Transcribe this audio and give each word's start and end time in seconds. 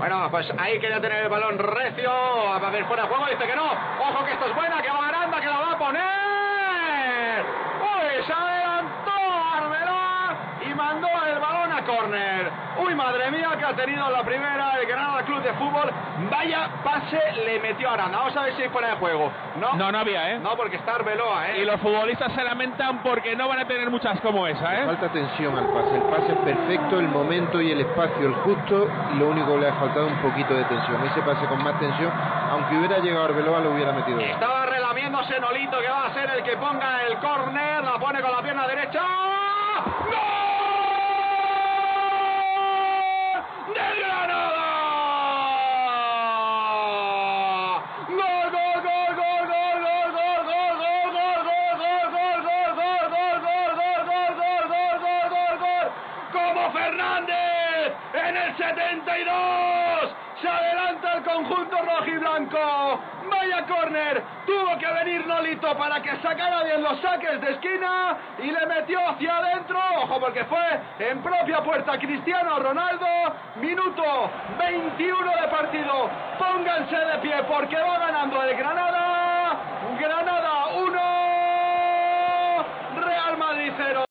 Bueno, 0.00 0.30
pues 0.30 0.50
ahí 0.56 0.80
quería 0.80 0.98
tener 0.98 1.24
el 1.24 1.28
balón 1.28 1.58
recio. 1.58 2.10
A 2.10 2.70
ver 2.70 2.86
fuera 2.86 3.02
de 3.02 3.08
juego. 3.10 3.26
Dice 3.26 3.46
que 3.46 3.54
no. 3.54 3.70
Ojo 3.98 4.24
que 4.24 4.32
esto 4.32 4.46
es 4.46 4.54
buena. 4.54 4.80
Que 4.80 4.88
va 4.88 5.08
Aranda. 5.08 5.38
Que 5.38 5.46
la 5.46 5.58
va 5.58 5.72
a 5.72 5.78
poner. 5.78 7.44
Uy, 7.82 8.24
se 8.24 8.32
adelantó 8.32 9.10
Arbeloa 9.52 10.36
y 10.62 10.74
mandó 10.74 11.06
a 11.80 11.84
córner. 11.84 12.50
Uy, 12.78 12.94
madre 12.94 13.30
mía, 13.30 13.50
que 13.58 13.64
ha 13.64 13.74
tenido 13.74 14.08
la 14.10 14.22
primera 14.22 14.78
el 14.80 14.86
Granada 14.86 15.22
Club 15.22 15.42
de 15.42 15.52
Fútbol. 15.54 15.90
Vaya 16.30 16.68
pase 16.84 17.20
le 17.44 17.58
metió 17.60 17.88
a 17.90 17.94
Aranda. 17.94 18.18
Vamos 18.18 18.36
a 18.36 18.42
ver 18.42 18.56
si 18.56 18.68
fuera 18.68 18.88
de 18.90 18.96
juego. 18.96 19.30
No, 19.58 19.74
No, 19.74 19.90
no 19.92 19.98
había, 19.98 20.32
¿eh? 20.32 20.38
no 20.38 20.56
porque 20.56 20.76
está 20.76 20.94
Arbeloa, 20.96 21.48
¿eh? 21.50 21.62
Y 21.62 21.64
los 21.64 21.80
futbolistas 21.80 22.32
se 22.32 22.44
lamentan 22.44 23.02
porque 23.02 23.34
no 23.36 23.48
van 23.48 23.60
a 23.60 23.66
tener 23.66 23.90
muchas 23.90 24.20
como 24.20 24.46
esa, 24.46 24.80
¿eh? 24.82 24.86
Falta 24.86 25.08
tensión 25.08 25.56
al 25.56 25.66
pase. 25.68 25.96
El 25.96 26.02
pase 26.02 26.32
es 26.32 26.38
perfecto, 26.38 26.98
el 27.00 27.08
momento 27.08 27.60
y 27.60 27.72
el 27.72 27.80
espacio 27.80 28.26
el 28.26 28.34
justo. 28.34 28.88
Y 29.14 29.18
lo 29.18 29.28
único 29.28 29.54
que 29.54 29.60
le 29.60 29.68
ha 29.68 29.74
faltado 29.74 30.06
un 30.06 30.16
poquito 30.18 30.54
de 30.54 30.64
tensión. 30.64 31.04
Ese 31.06 31.20
pase 31.22 31.46
con 31.46 31.62
más 31.62 31.78
tensión, 31.80 32.10
aunque 32.52 32.76
hubiera 32.76 32.98
llegado 32.98 33.24
Arbeloa, 33.24 33.60
lo 33.60 33.72
hubiera 33.72 33.92
metido. 33.92 34.20
Estaba 34.20 34.66
relamiéndose 34.66 35.40
Nolito 35.40 35.78
que 35.80 35.88
va 35.88 36.06
a 36.06 36.14
ser 36.14 36.30
el 36.36 36.42
que 36.42 36.56
ponga 36.56 37.02
el 37.06 37.16
córner, 37.18 37.82
la 37.84 37.98
pone 37.98 38.20
con 38.20 38.30
la 38.32 38.42
pierna 38.42 38.66
derecha. 38.66 39.02
Fernández 56.72 57.92
en 58.14 58.36
el 58.36 58.56
72. 58.56 60.14
Se 60.40 60.48
adelanta 60.48 61.12
el 61.14 61.22
conjunto 61.22 61.76
rojiblanco. 61.76 63.00
Vaya 63.30 63.66
córner. 63.66 64.22
Tuvo 64.46 64.78
que 64.78 64.86
venir 64.86 65.26
Nolito 65.26 65.76
para 65.76 66.00
que 66.02 66.16
sacara 66.22 66.62
bien 66.64 66.82
los 66.82 67.00
saques 67.00 67.40
de 67.40 67.52
esquina 67.52 68.16
y 68.38 68.50
le 68.50 68.66
metió 68.66 68.98
hacia 69.08 69.36
adentro. 69.36 69.78
Ojo, 70.02 70.18
porque 70.20 70.44
fue 70.44 70.80
en 70.98 71.22
propia 71.22 71.62
puerta 71.62 71.98
Cristiano 71.98 72.58
Ronaldo. 72.58 73.06
Minuto 73.56 74.30
21 74.58 75.30
de 75.42 75.48
partido. 75.48 76.10
Pónganse 76.38 76.96
de 76.96 77.18
pie 77.18 77.42
porque 77.46 77.76
va 77.76 77.98
ganando 77.98 78.42
el 78.42 78.56
Granada. 78.56 79.56
Granada 79.98 80.66
1. 80.76 81.00
Real 83.04 83.36
Madrid 83.36 83.72
0. 83.76 84.04